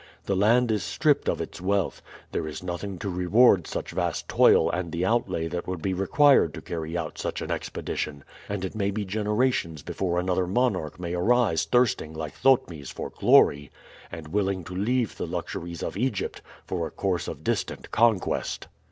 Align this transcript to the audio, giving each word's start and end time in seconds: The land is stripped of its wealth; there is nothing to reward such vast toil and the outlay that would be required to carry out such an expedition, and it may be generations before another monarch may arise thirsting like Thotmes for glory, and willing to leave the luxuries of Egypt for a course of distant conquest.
The 0.25 0.35
land 0.35 0.71
is 0.71 0.81
stripped 0.81 1.29
of 1.29 1.39
its 1.39 1.61
wealth; 1.61 2.01
there 2.31 2.47
is 2.47 2.63
nothing 2.63 2.97
to 2.97 3.07
reward 3.07 3.67
such 3.67 3.91
vast 3.91 4.27
toil 4.27 4.67
and 4.71 4.91
the 4.91 5.05
outlay 5.05 5.47
that 5.49 5.67
would 5.67 5.79
be 5.79 5.93
required 5.93 6.55
to 6.55 6.61
carry 6.63 6.97
out 6.97 7.19
such 7.19 7.39
an 7.39 7.51
expedition, 7.51 8.23
and 8.49 8.65
it 8.65 8.73
may 8.73 8.89
be 8.89 9.05
generations 9.05 9.83
before 9.83 10.19
another 10.19 10.47
monarch 10.47 10.99
may 10.99 11.13
arise 11.13 11.65
thirsting 11.65 12.15
like 12.15 12.33
Thotmes 12.33 12.89
for 12.91 13.11
glory, 13.11 13.69
and 14.11 14.29
willing 14.29 14.63
to 14.63 14.75
leave 14.75 15.17
the 15.17 15.27
luxuries 15.27 15.83
of 15.83 15.95
Egypt 15.95 16.41
for 16.65 16.87
a 16.87 16.89
course 16.89 17.27
of 17.27 17.43
distant 17.43 17.91
conquest. 17.91 18.67